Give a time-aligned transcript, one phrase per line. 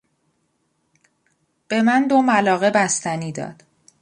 [1.67, 3.63] به من دو ملاقه بستنی داد.